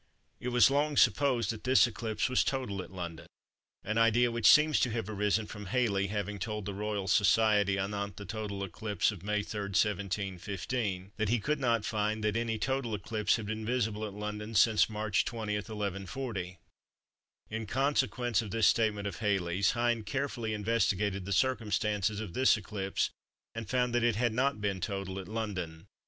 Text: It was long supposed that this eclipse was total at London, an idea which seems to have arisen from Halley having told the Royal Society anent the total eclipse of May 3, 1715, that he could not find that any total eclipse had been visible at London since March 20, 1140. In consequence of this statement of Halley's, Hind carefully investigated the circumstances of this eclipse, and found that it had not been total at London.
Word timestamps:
It 0.39 0.47
was 0.47 0.71
long 0.71 0.97
supposed 0.97 1.51
that 1.51 1.63
this 1.63 1.85
eclipse 1.85 2.27
was 2.27 2.43
total 2.43 2.81
at 2.81 2.89
London, 2.89 3.27
an 3.83 3.99
idea 3.99 4.31
which 4.31 4.49
seems 4.49 4.79
to 4.79 4.89
have 4.89 5.07
arisen 5.07 5.45
from 5.45 5.67
Halley 5.67 6.07
having 6.07 6.39
told 6.39 6.65
the 6.65 6.73
Royal 6.73 7.07
Society 7.07 7.77
anent 7.77 8.17
the 8.17 8.25
total 8.25 8.63
eclipse 8.63 9.11
of 9.11 9.21
May 9.21 9.43
3, 9.43 9.59
1715, 9.61 11.11
that 11.17 11.29
he 11.29 11.39
could 11.39 11.59
not 11.59 11.85
find 11.85 12.23
that 12.23 12.35
any 12.35 12.57
total 12.57 12.95
eclipse 12.95 13.35
had 13.35 13.45
been 13.45 13.63
visible 13.63 14.03
at 14.03 14.15
London 14.15 14.55
since 14.55 14.89
March 14.89 15.23
20, 15.23 15.53
1140. 15.53 16.57
In 17.51 17.67
consequence 17.67 18.41
of 18.41 18.49
this 18.49 18.65
statement 18.67 19.05
of 19.07 19.17
Halley's, 19.17 19.73
Hind 19.73 20.07
carefully 20.07 20.51
investigated 20.55 21.25
the 21.25 21.31
circumstances 21.31 22.19
of 22.19 22.33
this 22.33 22.57
eclipse, 22.57 23.11
and 23.53 23.69
found 23.69 23.93
that 23.93 24.03
it 24.03 24.15
had 24.15 24.33
not 24.33 24.59
been 24.59 24.81
total 24.81 25.19
at 25.19 25.27
London. 25.27 25.85